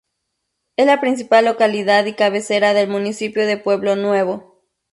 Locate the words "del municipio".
2.73-3.45